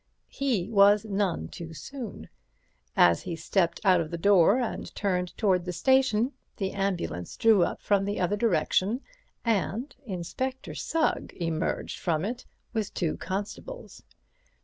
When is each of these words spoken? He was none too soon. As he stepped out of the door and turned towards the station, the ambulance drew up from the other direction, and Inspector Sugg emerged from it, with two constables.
He 0.31 0.67
was 0.71 1.05
none 1.05 1.47
too 1.47 1.75
soon. 1.75 2.27
As 2.97 3.21
he 3.21 3.35
stepped 3.35 3.79
out 3.83 4.01
of 4.01 4.09
the 4.09 4.17
door 4.17 4.57
and 4.57 4.95
turned 4.95 5.37
towards 5.37 5.65
the 5.65 5.71
station, 5.73 6.31
the 6.57 6.71
ambulance 6.71 7.37
drew 7.37 7.61
up 7.61 7.83
from 7.83 8.05
the 8.05 8.19
other 8.19 8.35
direction, 8.35 9.01
and 9.45 9.95
Inspector 10.07 10.73
Sugg 10.73 11.33
emerged 11.39 11.99
from 11.99 12.25
it, 12.25 12.47
with 12.73 12.95
two 12.95 13.15
constables. 13.17 14.01